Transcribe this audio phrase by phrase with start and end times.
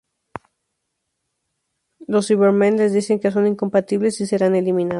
[2.07, 4.89] Los Cybermen les dicen que son incompatibles y serán eliminados...